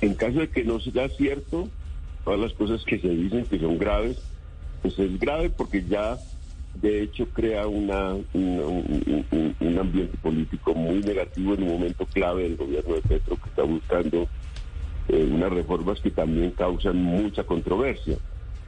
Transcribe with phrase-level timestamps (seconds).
[0.00, 1.68] en caso de que no sea cierto
[2.24, 4.18] todas las cosas que se dicen que son graves,
[4.82, 6.18] pues es grave porque ya
[6.74, 12.94] de hecho crea una, un, ambiente político muy negativo en un momento clave del gobierno
[12.94, 14.28] de Petro que está buscando
[15.08, 18.16] eh, unas reformas que también causan mucha controversia.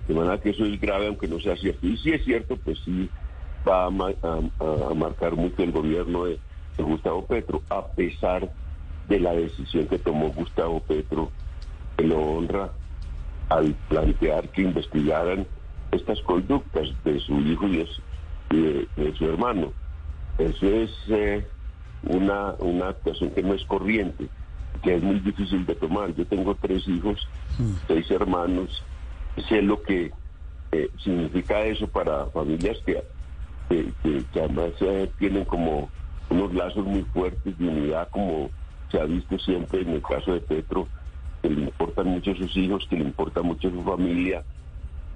[0.08, 1.86] De manera que eso es grave aunque no sea cierto.
[1.86, 3.08] Y si es cierto, pues sí
[3.68, 6.38] va a, ma- a- a- a marcar mucho el gobierno de,
[6.76, 8.50] de Gustavo Petro, a pesar
[9.08, 11.30] de la decisión que tomó Gustavo Petro,
[11.96, 12.72] que lo honra
[13.48, 15.46] al plantear que investigaran
[15.90, 17.88] estas conductas de su hijo y de
[18.50, 19.72] de- de su hermano.
[20.38, 21.46] Eso es eh,
[22.02, 24.28] una, una actuación que no es corriente,
[24.82, 26.14] que es muy difícil de tomar.
[26.14, 27.26] Yo tengo tres hijos,
[27.86, 28.82] seis hermanos,
[29.48, 30.12] sé lo que
[30.72, 33.02] eh, significa eso para familias que,
[33.68, 35.90] que, que- que además eh, tienen como
[36.30, 38.50] unos lazos muy fuertes de unidad, como
[38.92, 40.86] se ha visto siempre en el caso de Petro,
[41.40, 44.44] que le importan mucho sus hijos, que le importa mucho su familia.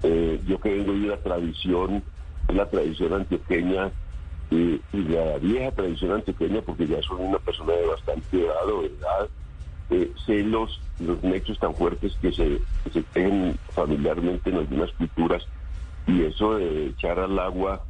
[0.02, 2.02] Eh, yo que vengo de una tradición,
[2.48, 3.92] la tradición antioqueña
[4.50, 9.28] y, la vieja tradición antioqueña, porque ya soy una persona de bastante edad o edad,
[9.90, 10.80] eh, sé los,
[11.22, 15.46] nexos tan fuertes que se, que se tejen familiarmente en algunas culturas
[16.06, 17.82] y eso de echar al agua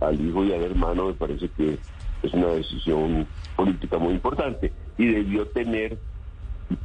[0.00, 1.78] al hijo y al hermano me parece que
[2.22, 5.98] es una decisión política muy importante y debió tener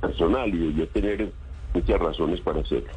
[0.01, 1.31] personal y debió tener
[1.73, 2.89] muchas razones para hacerlo.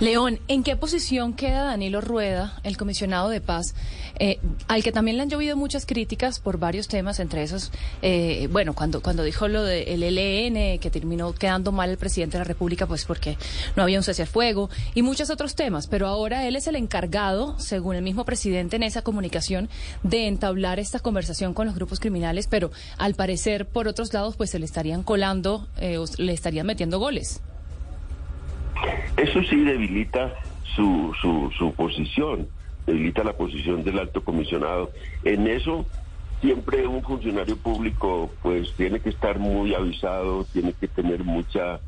[0.00, 3.74] León, ¿en qué posición queda Danilo Rueda, el comisionado de paz,
[4.18, 8.48] eh, al que también le han llovido muchas críticas por varios temas, entre esos, eh,
[8.50, 12.48] bueno, cuando, cuando dijo lo del ELN, que terminó quedando mal el presidente de la
[12.48, 13.36] República, pues porque
[13.76, 16.76] no había un cese al fuego, y muchos otros temas, pero ahora él es el
[16.76, 19.68] encargado, según el mismo presidente en esa comunicación,
[20.02, 24.48] de entablar esta conversación con los grupos criminales, pero al parecer, por otros lados, pues
[24.48, 27.42] se le estarían colando, eh, le estarían metiendo goles.
[29.20, 30.34] Eso sí debilita
[30.74, 32.48] su, su, posición,
[32.86, 34.92] debilita la posición del alto comisionado.
[35.24, 35.84] En eso
[36.40, 41.80] siempre un funcionario público pues tiene que estar muy avisado, tiene que tener mucha,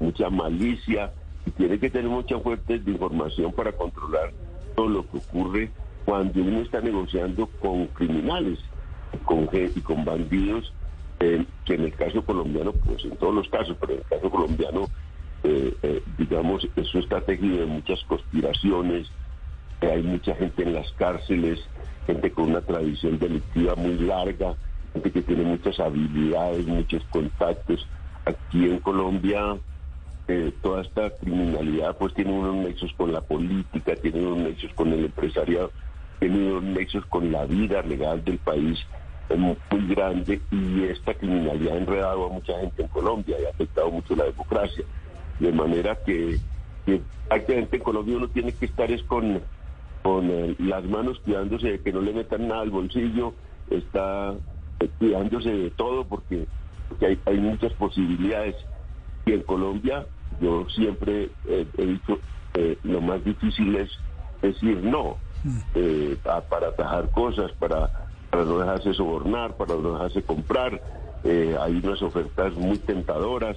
[0.00, 1.12] mucha malicia
[1.46, 4.32] y tiene que tener mucha fuente de información para controlar
[4.74, 5.70] todo lo que ocurre
[6.04, 8.58] cuando uno está negociando con criminales
[9.24, 10.72] con, y con bandidos,
[11.20, 14.28] eh, que en el caso colombiano, pues en todos los casos, pero en el caso
[14.28, 14.88] colombiano
[15.42, 19.10] eh, eh, digamos, eso está tejido de muchas conspiraciones,
[19.80, 21.60] hay mucha gente en las cárceles,
[22.06, 24.54] gente con una tradición delictiva muy larga,
[24.92, 27.86] gente que tiene muchas habilidades, muchos contactos.
[28.26, 29.56] Aquí en Colombia,
[30.28, 34.92] eh, toda esta criminalidad pues tiene unos nexos con la política, tiene unos nexos con
[34.92, 35.72] el empresariado,
[36.18, 38.78] tiene unos nexos con la vida legal del país
[39.36, 43.90] muy grande y esta criminalidad ha enredado a mucha gente en Colombia y ha afectado
[43.90, 44.84] mucho la democracia.
[45.40, 46.40] De manera que,
[46.86, 49.42] que prácticamente en Colombia uno tiene que estar es con,
[50.02, 53.34] con eh, las manos cuidándose de que no le metan nada al bolsillo,
[53.70, 54.36] está
[54.80, 56.46] eh, cuidándose de todo porque,
[56.88, 58.56] porque hay, hay muchas posibilidades.
[59.26, 60.06] Y en Colombia
[60.40, 62.20] yo siempre eh, he dicho,
[62.54, 63.90] eh, lo más difícil es
[64.42, 65.20] decir no,
[65.74, 67.90] eh, a- para atajar cosas, para,
[68.30, 70.80] para no dejarse sobornar, para no dejarse comprar.
[71.24, 73.56] Eh, hay unas ofertas muy tentadoras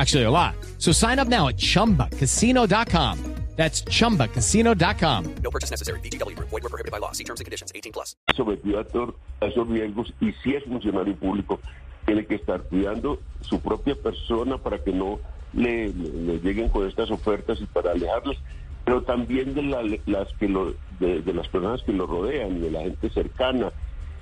[0.00, 0.54] Actually, a lot.
[0.78, 3.18] So sign up now at chumbacasino.com.
[3.56, 5.34] That's chumbacasino.com.
[5.44, 6.00] No purchase necessary.
[6.00, 6.34] BGW.
[6.38, 7.12] Void were prohibited by law.
[7.12, 7.70] See terms and conditions.
[7.74, 8.16] 18 plus.
[8.34, 11.60] sometido a, esos riesgos y si es funcionario público
[12.06, 15.18] tiene que estar cuidando su propia persona para que no
[15.52, 18.38] le, le- le lleguen con estas ofertas y para alejarlas,
[18.86, 22.60] pero también de, la- las que lo, de, de las personas que lo rodean y
[22.60, 23.70] de la gente cercana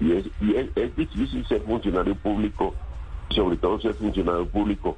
[0.00, 2.74] Y es, y es, es difícil ser funcionario público,
[3.30, 4.96] sobre todo ser funcionario público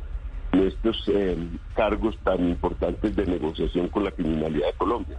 [0.53, 1.37] en estos eh,
[1.77, 5.19] cargos tan importantes de negociación con la criminalidad de Colombia.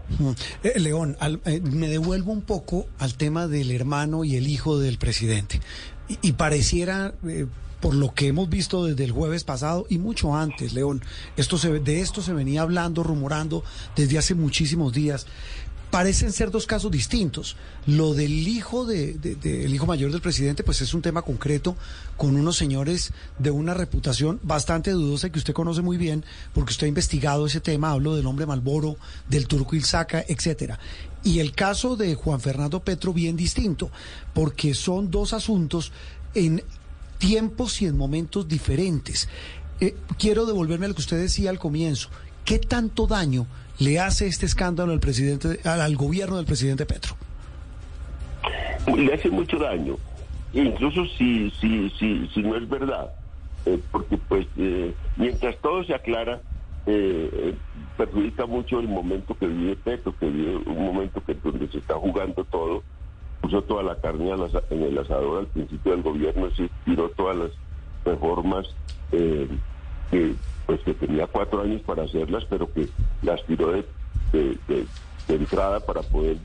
[0.64, 4.78] Eh, León, al- eh, me devuelvo un poco al tema del hermano y el hijo
[4.80, 5.62] del presidente.
[6.10, 7.46] Y, y pareciera, eh,
[7.80, 11.02] por lo que hemos visto desde el jueves pasado y mucho antes, León,
[11.38, 13.64] esto se, de esto se venía hablando, rumorando
[13.96, 15.26] desde hace muchísimos días.
[15.92, 17.58] Parecen ser dos casos distintos.
[17.86, 21.76] Lo del hijo de, del hijo mayor del presidente, pues es un tema concreto
[22.16, 26.24] con unos señores de una reputación bastante dudosa que usted conoce muy bien,
[26.54, 27.92] porque usted ha investigado ese tema.
[27.92, 28.96] Hablo del hombre Malboro,
[29.28, 30.80] del turco Ilzaca, etcétera.
[31.26, 33.92] Y el caso de Juan Fernando Petro bien distinto,
[34.34, 35.92] porque son dos asuntos
[36.34, 36.64] en
[37.18, 39.28] tiempos y en momentos diferentes.
[39.82, 42.10] Eh, quiero devolverme a lo que usted decía al comienzo.
[42.46, 43.46] ¿Qué tanto daño
[43.80, 47.16] le hace este escándalo al presidente, al, gobierno del presidente Petro?
[48.96, 49.96] le hace mucho daño,
[50.54, 53.12] incluso si, si, si, si no es verdad,
[53.66, 56.42] eh, porque pues eh, mientras todo se aclara,
[56.88, 57.56] eh, eh,
[57.96, 61.94] perjudica mucho el momento que vive Petro, que vive un momento que donde se está
[61.94, 62.82] jugando todo,
[63.40, 64.32] puso toda la carne
[64.72, 67.52] en el asador al principio del gobierno, se tiró todas las
[68.04, 68.66] reformas
[69.12, 69.48] eh,
[70.12, 70.36] que
[70.66, 72.88] pues que tenía cuatro años para hacerlas, pero que
[73.24, 73.86] las tiró de,
[75.28, 76.38] entrada para poder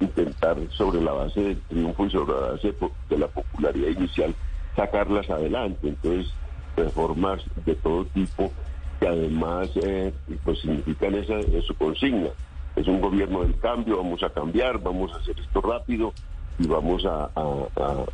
[0.00, 2.74] intentar sobre la base del triunfo y sobre la base
[3.10, 4.34] de la popularidad inicial
[4.74, 5.88] sacarlas adelante.
[5.88, 6.32] Entonces,
[6.76, 8.52] reformas de todo tipo
[9.00, 10.12] que además eh,
[10.44, 11.34] pues significan esa,
[11.66, 12.30] su consigna.
[12.76, 16.12] Es un gobierno del cambio, vamos a cambiar, vamos a hacer esto rápido
[16.58, 17.30] y vamos a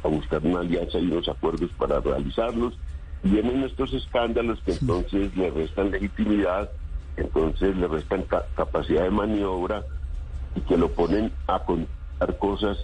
[0.05, 2.75] buscar una alianza y unos acuerdos para realizarlos.
[3.25, 6.71] Vienen estos escándalos que entonces le restan legitimidad,
[7.17, 9.83] entonces le restan ca- capacidad de maniobra
[10.55, 12.79] y que lo ponen a contar cosas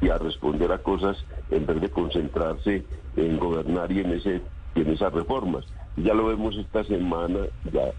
[0.00, 2.84] y a responder a cosas en vez de concentrarse
[3.16, 4.40] en gobernar y en ese
[4.74, 5.66] y en esas reformas.
[5.96, 7.40] Ya lo vemos esta semana,
[7.70, 7.92] ya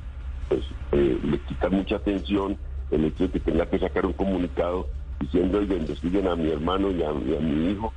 [0.49, 2.57] pues, eh, le quita mucha atención
[2.89, 4.87] el hecho de que tenga que sacar un comunicado
[5.19, 7.93] diciendo oigan, investiguen a mi hermano y a, y a mi hijo.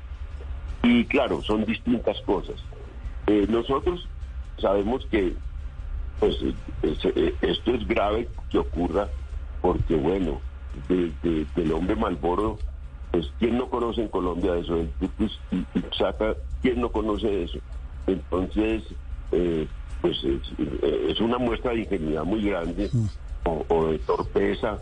[0.83, 2.63] Y claro, son distintas cosas.
[3.27, 4.09] Eh, nosotros
[4.59, 5.37] sabemos que
[6.19, 9.11] pues eh, es- esto es grave que ocurra
[9.61, 10.43] porque bueno
[10.89, 12.61] de, de- del hombre Malboro
[13.11, 14.93] pues quién no conoce en Colombia eso el
[15.51, 17.59] y, saca quién no conoce eso
[18.07, 18.85] entonces
[19.33, 19.69] eh,
[20.01, 22.91] pues es, eh, es una muestra de ingenuidad muy grande
[23.45, 24.81] o, o de torpeza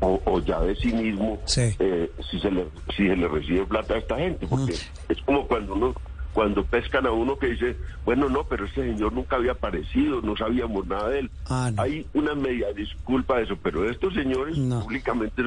[0.00, 1.74] o, o ya de cinismo Sí.
[1.78, 4.74] eh, si se le si se le recibe plata a esta gente porque
[5.08, 5.94] es como cuando uno
[6.32, 10.36] cuando pescan a uno que dice bueno no pero ese señor nunca había aparecido no
[10.36, 11.82] sabíamos nada de él Ah, no.
[11.82, 14.80] hay una media disculpa de eso pero estos señores No.
[14.80, 15.42] públicamente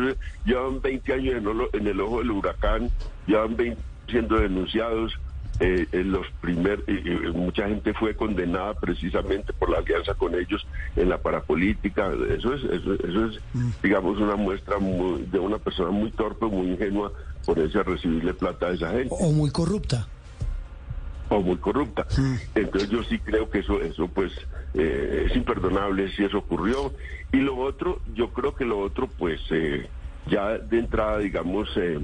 [0.46, 2.90] llevan 20 años en, olo- en el ojo del huracán
[3.28, 5.14] llevan 20 siendo denunciados
[5.60, 10.66] eh, en los primer eh, mucha gente fue condenada precisamente por la alianza con ellos
[10.96, 13.40] en la parapolítica eso es eso, eso es
[13.82, 17.12] digamos una muestra muy- de una persona muy torpe muy ingenua
[17.46, 20.08] por ese recibirle plata a esa gente O muy corrupta.
[21.38, 22.06] O muy corrupta.
[22.56, 24.32] Entonces yo sí creo que eso, eso pues
[24.74, 26.94] eh, es imperdonable si eso ocurrió.
[27.32, 29.88] Y lo otro, yo creo que lo otro pues eh,
[30.28, 32.00] ya de entrada, digamos, eh,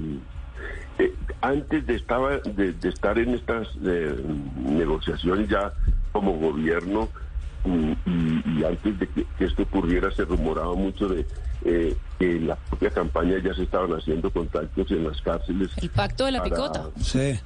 [0.98, 4.14] eh, antes de, estaba, de, de estar en estas eh,
[4.56, 5.72] negociaciones ya
[6.12, 7.08] como gobierno
[7.64, 11.24] mm, y, y antes de que, que esto ocurriera se rumoraba mucho de
[11.64, 15.70] eh, que en la propia campaña ya se estaban haciendo contactos en las cárceles.
[15.80, 16.90] El pacto de la para- picota.
[17.00, 17.38] Sí.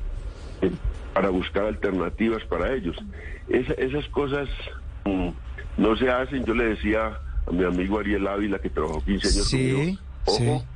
[1.15, 2.97] Para buscar alternativas para ellos.
[3.47, 4.49] Esa- esas cosas
[5.05, 5.29] mm,
[5.77, 6.45] no se hacen.
[6.45, 10.39] Yo le decía a mi amigo Ariel Ávila, que trabajó 15 años Sí, conmigo, ojo,
[10.39, 10.74] sí.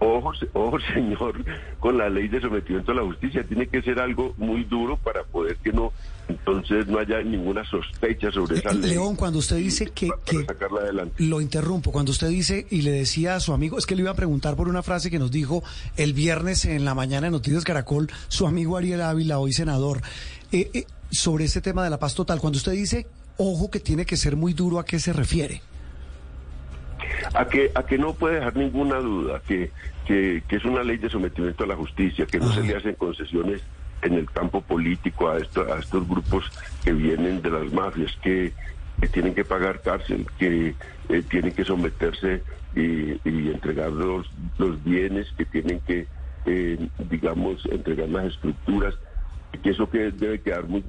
[0.00, 1.44] Ojo, ojo, señor,
[1.80, 3.44] con la ley de sometimiento a la justicia.
[3.44, 5.92] Tiene que ser algo muy duro para poder que no,
[6.28, 8.90] entonces no haya ninguna sospecha sobre esa Eh, ley.
[8.90, 11.14] León, cuando usted dice que, que sacarla adelante.
[11.24, 14.10] lo interrumpo, cuando usted dice y le decía a su amigo, es que le iba
[14.10, 15.62] a preguntar por una frase que nos dijo
[15.96, 20.00] el viernes en la mañana en Noticias Caracol, su amigo Ariel Ávila, hoy senador,
[20.52, 22.38] eh, eh, sobre ese tema de la paz total.
[22.40, 25.62] Cuando usted dice, ojo que tiene que ser muy duro, ¿a qué se refiere?
[27.34, 29.72] A que a que no puede dejar ninguna duda que,
[30.06, 32.94] que, que es una ley de sometimiento a la justicia, que no se le hacen
[32.94, 33.62] concesiones
[34.02, 36.52] en el campo político a, esto- a estos grupos
[36.84, 38.52] que vienen de las mafias, que,
[39.00, 40.74] que tienen que pagar cárcel, que
[41.08, 42.42] eh, tienen que someterse
[42.74, 46.06] y, y entregar los, los bienes, que tienen que,
[46.46, 48.94] eh, digamos, entregar las estructuras,
[49.62, 50.84] que eso que debe quedar muy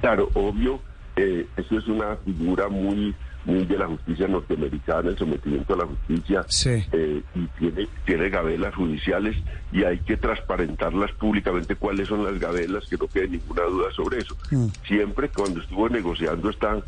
[0.00, 0.82] Claro, obvio,
[1.16, 6.44] eh, eso es una figura muy de la justicia norteamericana, el sometimiento a la justicia,
[6.48, 6.82] Sí.
[6.92, 9.36] eh, y tiene, tiene gabelas judiciales
[9.70, 14.18] y hay que transparentarlas públicamente cuáles son las gabelas, que no quede ninguna duda sobre
[14.18, 14.34] eso.
[14.50, 14.66] Mm.
[14.86, 16.78] Siempre cuando estuvo negociando esta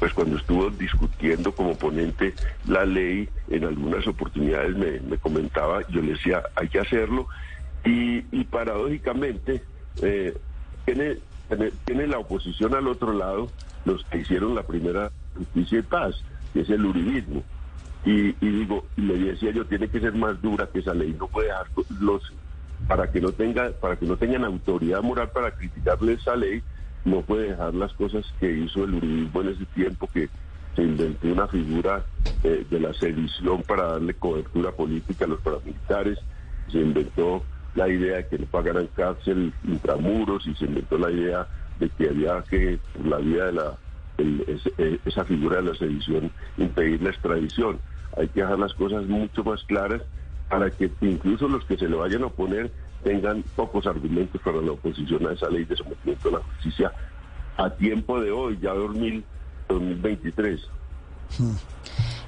[0.00, 2.34] pues cuando estuvo discutiendo como ponente
[2.66, 7.28] la ley, en algunas oportunidades me, me comentaba, yo le decía, hay que hacerlo,
[7.84, 9.62] y, y paradójicamente
[10.02, 10.36] eh,
[10.84, 13.48] tiene, tiene, tiene la oposición al otro lado
[13.84, 16.16] los que hicieron la primera justicia y paz,
[16.52, 17.42] que es el uribismo.
[18.04, 21.16] Y, y digo, y le decía yo, tiene que ser más dura que esa ley,
[21.18, 21.66] no puede dejar
[22.00, 22.32] los
[22.86, 26.62] para que no tenga, para que no tengan autoridad moral para criticarle esa ley,
[27.04, 30.28] no puede dejar las cosas que hizo el uribismo en ese tiempo que
[30.76, 32.04] se inventó una figura
[32.42, 36.18] eh, de la sedición para darle cobertura política a los paramilitares,
[36.70, 37.42] se inventó
[37.74, 41.46] la idea de que no pagaran cárcel intramuros y se inventó la idea
[41.78, 43.78] de que había que, por la vía de la,
[44.18, 44.44] el-
[44.78, 47.78] eh, esa figura de la sedición, impedir la extradición.
[48.16, 50.02] Hay que dejar las cosas mucho más claras
[50.48, 52.70] para que incluso los que se le vayan a oponer
[53.02, 56.92] tengan pocos argumentos para la oposición a esa ley de sometimiento a la justicia
[57.56, 59.24] a tiempo de hoy, ya 2000,
[59.68, 60.60] 2023.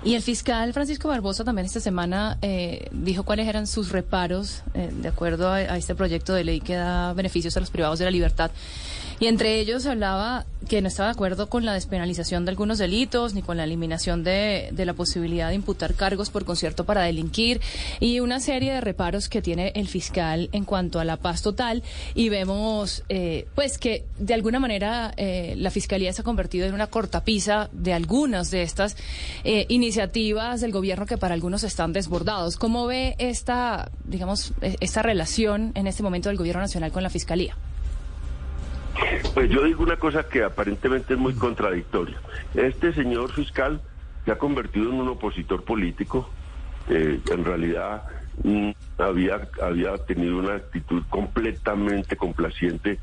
[0.04, 4.90] Y el fiscal Francisco Barbosa también esta semana eh, dijo cuáles eran sus reparos eh,
[4.92, 8.04] de acuerdo a, a este proyecto de ley que da beneficios a los privados de
[8.04, 8.50] la libertad.
[9.18, 13.34] Y entre ellos hablaba que no estaba de acuerdo con la despenalización de algunos delitos
[13.34, 17.60] ni con la eliminación de, de la posibilidad de imputar cargos por concierto para delinquir
[18.00, 21.82] y una serie de reparos que tiene el fiscal en cuanto a la paz total.
[22.14, 26.74] Y vemos eh, pues que de alguna manera eh, la fiscalía se ha convertido en
[26.74, 28.96] una cortapisa de algunas de estas
[29.44, 32.56] eh, iniciativas del gobierno que para algunos están desbordados.
[32.56, 37.10] ¿Cómo ve esta, digamos, eh, esta relación en este momento del gobierno nacional con la
[37.10, 37.56] fiscalía?
[39.34, 42.18] Pues yo digo una cosa que aparentemente es muy contradictoria.
[42.54, 43.80] Este señor fiscal
[44.24, 46.28] se ha convertido en un opositor político.
[46.88, 48.04] eh, en realidad
[48.44, 52.98] mm, había, había tenido una actitud completamente complaciente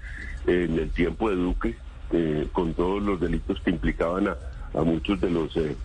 [0.48, 1.76] en el tiempo de Duque,
[2.12, 4.38] eh, con todos los delitos que implicaban a,
[4.74, 5.76] a muchos de los, eh,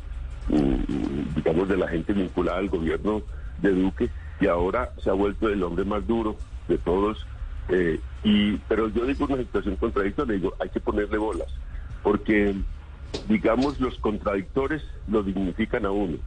[0.49, 3.23] mm, digamos, de la gente vinculada al gobierno
[3.61, 4.11] de Duque,
[4.41, 6.37] y ahora se ha vuelto el hombre más duro
[6.69, 7.27] de todos.
[7.69, 11.49] Eh, y Pero yo digo una situación contradictoria, digo, hay que ponerle bolas,
[12.03, 12.55] porque,
[13.29, 16.19] digamos, los contradictores lo dignifican a uno.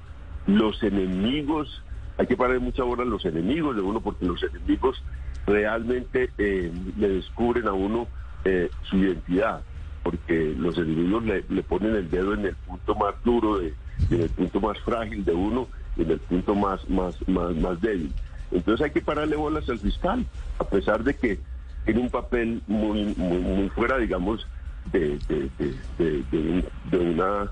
[0.47, 1.83] Los enemigos,
[2.17, 5.03] hay que poner mucha bola a los enemigos de uno, porque los enemigos
[5.45, 8.07] realmente eh, le descubren a uno
[8.45, 9.61] eh, su identidad,
[10.03, 13.73] porque los enemigos le, le ponen el dedo en el punto más duro, de,
[14.09, 15.67] en el punto más frágil de uno,
[15.97, 18.11] en el punto más, más, más, más débil.
[18.51, 20.25] Entonces hay que pararle bolas al fiscal,
[20.59, 21.39] a pesar de que
[21.85, 24.47] tiene un papel muy, muy, fuera, digamos,
[24.85, 27.51] de, de, de, de- de un- de una,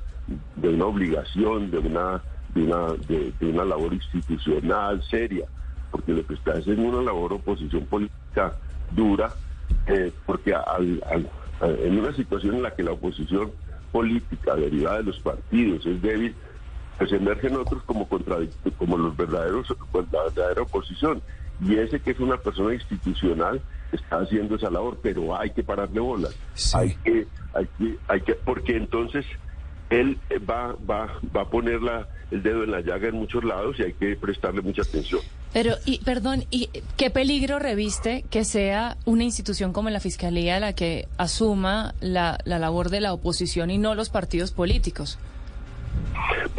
[0.55, 5.45] de una obligación, de una, de una, de, una labor institucional seria,
[5.91, 8.55] porque lo que está es en una labor oposición política
[8.91, 9.35] dura,
[9.87, 11.29] eh, porque al- al-
[11.61, 13.51] en una situación en la que la oposición
[13.91, 16.35] política derivada de los partidos es débil,
[16.99, 21.21] pues emergen otros como contradictorios, como los verdaderos, pues, la verdadera oposición.
[21.65, 25.99] Y ese que es una persona institucional está haciendo esa labor, pero hay que pararle
[25.99, 26.35] bolas.
[26.53, 26.77] Sí.
[26.77, 29.25] Hay que, hay que, hay que, porque entonces
[29.89, 30.17] él
[30.49, 33.83] va, va, va a poner la- el dedo en la llaga en muchos lados y
[33.83, 35.21] hay que prestarle mucha atención.
[35.51, 40.73] Pero, y, perdón, ¿y qué peligro reviste que sea una institución como la Fiscalía la
[40.73, 45.17] que asuma la, la labor de la oposición y no los partidos políticos?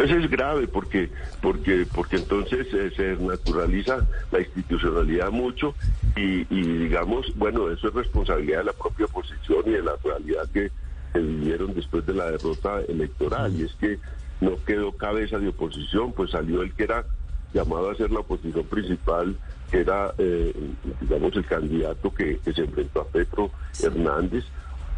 [0.00, 1.10] Pues es grave porque
[1.42, 3.98] porque porque entonces eh, se naturaliza
[4.32, 5.74] la institucionalidad mucho
[6.16, 10.48] y, y digamos, bueno, eso es responsabilidad de la propia oposición y de la realidad
[10.54, 10.70] que
[11.12, 13.54] se vivieron después de la derrota electoral.
[13.54, 13.98] Y es que
[14.40, 17.04] no quedó cabeza de oposición, pues salió el que era
[17.52, 19.36] llamado a ser la oposición principal,
[19.70, 20.54] que era, eh,
[21.02, 23.50] digamos, el candidato que, que se enfrentó a Petro
[23.82, 24.46] Hernández.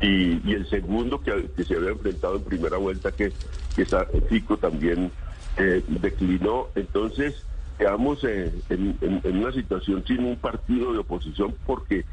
[0.03, 3.33] Y, y el segundo que, que se había enfrentado en primera vuelta, que,
[3.77, 3.87] que
[4.29, 5.11] Fico también
[5.57, 6.69] eh, declinó.
[6.75, 7.45] Entonces,
[7.79, 12.05] quedamos eh, en, en- en una situación sin un partido de oposición porque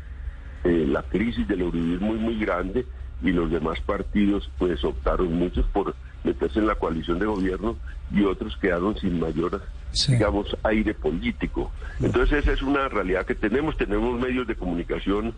[0.63, 2.85] eh, la crisis del uribismo es muy grande
[3.21, 7.77] y los demás partidos pues optaron muchos por meterse en la coalición de gobierno
[8.11, 10.11] y otros quedaron sin mayor Sí.
[10.13, 15.33] digamos aire político entonces esa es una realidad que tenemos tenemos medios de comunicación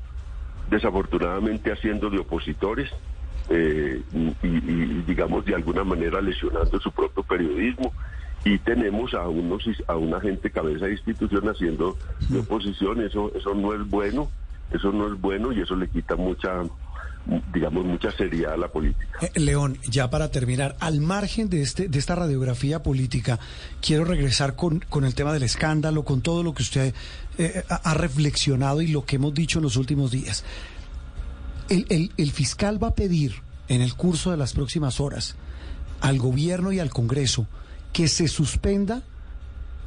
[0.71, 2.89] desafortunadamente haciendo de opositores
[3.49, 4.01] eh,
[4.41, 4.47] y,
[5.05, 7.93] digamos de alguna manera lesionando su propio periodismo.
[8.43, 11.95] Y tenemos a unos a una gente cabeza de institución haciendo
[12.27, 14.31] de oposición eso eso no es bueno
[14.71, 16.63] eso no es bueno y eso le quita mucha
[17.53, 19.19] digamos, mucha seriedad a la política.
[19.21, 23.39] Eh, León, ya para terminar, al margen de, este, de esta radiografía política,
[23.81, 26.93] quiero regresar con, con el tema del escándalo, con todo lo que usted
[27.37, 30.43] eh, ha, reflexionado y lo que hemos dicho en los últimos días.
[31.69, 33.35] El, el- el fiscal va a pedir
[33.67, 35.35] en el curso de las próximas horas
[36.01, 37.47] al gobierno y al Congreso
[37.93, 39.03] que se suspenda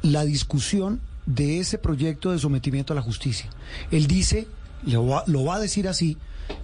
[0.01, 3.49] la discusión de ese proyecto de sometimiento a la justicia.
[3.91, 4.47] Él dice,
[4.85, 6.17] lo va, a decir así,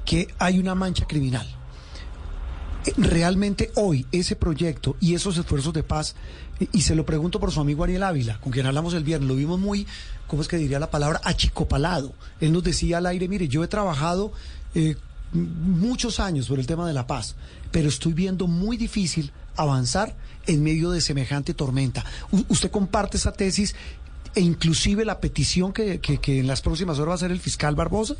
[0.05, 1.47] que hay una mancha criminal.
[2.97, 6.15] Realmente hoy ese proyecto y esos esfuerzos de paz,
[6.71, 9.35] y- se lo pregunto por su amigo Ariel Ávila, con quien hablamos el viernes, lo
[9.35, 9.85] vimos muy,
[10.27, 11.21] ¿cómo es que diría la palabra?
[11.23, 12.13] Achicopalado.
[12.39, 14.31] Él nos decía al aire, mire, yo he trabajado
[14.73, 14.95] eh,
[15.33, 17.35] muchos años por el tema de la paz,
[17.71, 20.15] pero estoy viendo muy difícil avanzar
[20.47, 22.03] en medio de semejante tormenta.
[22.49, 23.75] ¿Usted comparte esa tesis
[24.35, 27.75] e inclusive la petición que, que- en las próximas horas va a hacer el fiscal
[27.75, 28.15] Barbosa?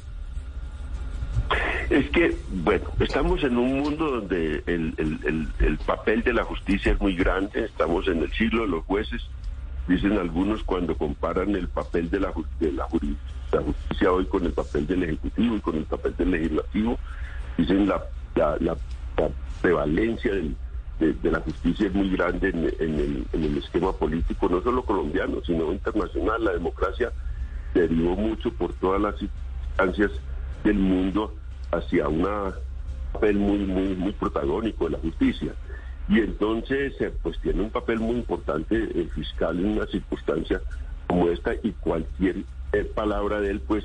[1.90, 6.44] Es que, bueno, estamos en un mundo donde el, el- el- el papel de la
[6.46, 9.22] justicia es muy grande, estamos en el siglo de los jueces,
[9.88, 12.88] dicen algunos cuando comparan el papel de la, de la,
[13.52, 16.98] la justicia hoy con el papel del Ejecutivo y con el papel del Legislativo,
[17.58, 18.02] dicen la,
[18.36, 18.78] la- la
[19.62, 20.56] prevalencia del-
[21.02, 24.62] de, de la justicia es muy grande en, en el, en el esquema político, no
[24.62, 26.44] solo colombiano, sino internacional.
[26.44, 27.12] La democracia
[27.74, 30.12] derivó mucho por todas las instancias
[30.64, 31.34] del mundo
[31.72, 32.28] hacia un
[33.14, 35.54] papel muy, muy, muy protagónico de la justicia.
[36.08, 40.62] Y entonces, eh, pues tiene un papel muy importante el fiscal en una circunstancia
[41.08, 42.38] como esta y cualquier
[42.74, 43.84] eh, palabra de él, pues,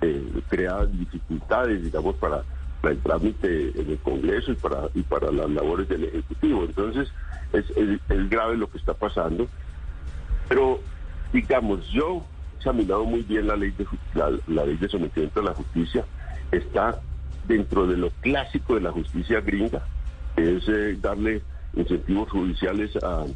[0.00, 2.55] eh, crea dificultades, digamos, para, para
[2.90, 6.64] el trámite en el Congreso y para, y para las labores del Ejecutivo.
[6.64, 7.12] Entonces,
[7.52, 9.48] es, es- grave lo que está pasando.
[10.48, 10.80] Pero,
[11.32, 15.54] digamos, yo he examinado muy bien la ley de, la, ley de sometimiento a la
[15.54, 16.06] justicia.
[16.50, 17.00] Está
[17.44, 19.86] dentro de lo clásico de la justicia gringa,
[20.36, 21.42] que es eh, darle
[21.74, 23.26] incentivos judiciales a,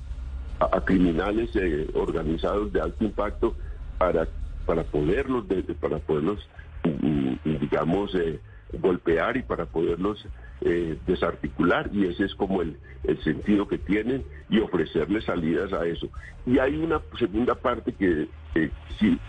[0.61, 3.57] a- criminales eh, organizados de alto impacto
[3.99, 4.29] para,
[4.67, 6.49] para poderlos, de- de- para poderlos
[6.85, 8.41] mm, mm, digamos, eh,
[8.79, 10.27] golpear y para poderlos
[10.61, 11.91] eh, desarticular.
[11.93, 16.09] Y ese es como el, el sentido que tienen y ofrecerles salidas a eso.
[16.47, 18.71] Y hay una segunda parte que, que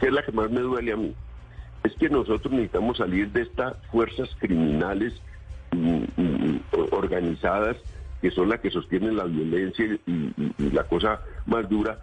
[0.02, 1.14] es la que más me duele a mí.
[1.84, 5.14] Es que nosotros necesitamos salir de estas fuerzas criminales
[5.72, 6.60] mm, mm,
[6.92, 7.78] organizadas
[8.22, 12.00] que son las que sostienen la violencia y la cosa más dura,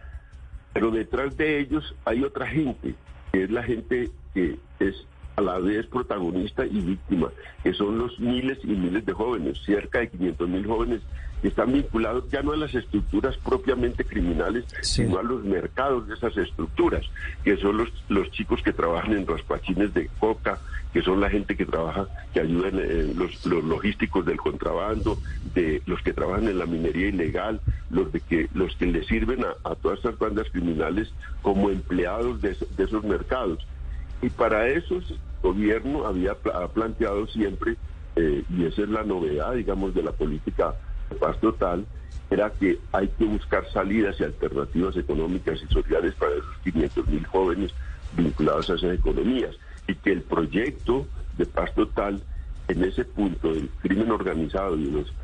[0.73, 2.95] pero detrás de ellos hay otra gente,
[3.33, 5.07] que es la gente que es
[5.39, 7.29] a la vez protagonista y víctima,
[7.63, 11.01] que son los miles y miles de jóvenes, cerca de 500 mil jóvenes
[11.41, 15.05] que están vinculados ya no a las estructuras propiamente criminales, Sí.
[15.05, 17.05] sino a los mercados de esas estructuras,
[17.45, 20.59] que son los, los chicos que trabajan en raspachines de coca,
[20.93, 25.19] que son la gente que trabaja, que ayudan en los, los logísticos del contrabando,
[25.55, 29.45] de los que trabajan en la minería ilegal, los de que los que le sirven
[29.45, 33.65] a, a todas estas bandas criminales como empleados de esos mercados.
[34.23, 37.77] Y para eso el gobierno había ha planteado siempre,
[38.17, 40.75] eh, y esa es la novedad, digamos, de la política
[41.11, 41.87] de paz total,
[42.31, 47.25] era que hay que buscar salidas y alternativas económicas y sociales para esos 500 mil
[47.27, 47.73] jóvenes
[48.13, 49.57] vinculados a esas economías.
[49.87, 51.07] Y que el proyecto
[51.39, 52.21] de paz total,
[52.67, 55.15] en ese punto del crimen organizado y de los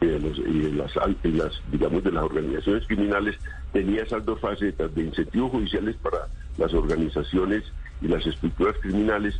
[0.00, 3.36] de, los- y de las, las, digamos, de las organizaciones criminales
[3.72, 7.64] tenía esas dos facetas de incentivos judiciales para las organizaciones
[8.02, 9.34] y las estructuras criminales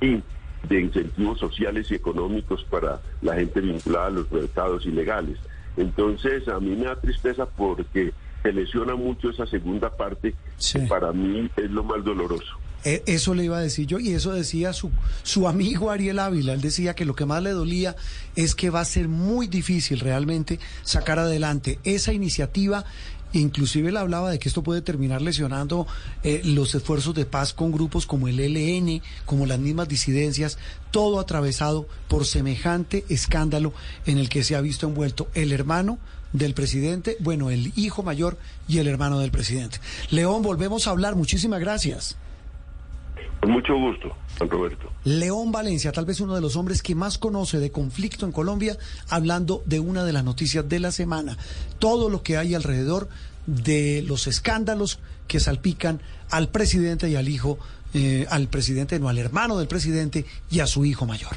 [0.00, 0.20] y
[0.68, 5.38] de incentivos sociales y económicos para la gente vinculada a los mercados ilegales.
[5.76, 10.80] Entonces, a mí me da tristeza porque se lesiona mucho esa segunda parte, Sí.
[10.80, 12.58] que para mí es lo más doloroso.
[12.84, 14.90] E- Eso le iba a decir yo y eso decía su,
[15.24, 16.52] su amigo Ariel Ávila.
[16.52, 17.96] Él decía que lo que más le dolía
[18.36, 22.84] es que va a ser muy difícil realmente sacar adelante esa iniciativa.
[23.36, 25.86] Inclusive él hablaba de que esto puede terminar lesionando
[26.22, 30.56] eh, los esfuerzos de paz con grupos como el ELN, como las mismas disidencias,
[30.90, 33.74] todo atravesado por semejante escándalo
[34.06, 35.98] en el que se ha visto envuelto el hermano
[36.32, 39.80] del presidente, bueno, el hijo mayor y el hermano del presidente.
[40.10, 41.14] León, volvemos a hablar.
[41.14, 42.16] Muchísimas gracias.
[43.40, 44.90] Con mucho gusto, Juan Roberto.
[45.04, 48.76] León Valencia, tal vez uno de los hombres que más conoce de conflicto en Colombia,
[49.08, 51.36] hablando de una de las noticias de la semana.
[51.78, 53.08] Todo lo que hay alrededor
[53.46, 57.58] de los escándalos que salpican al presidente y al hijo,
[57.94, 61.36] eh, al presidente, no al hermano del presidente y a su hijo mayor.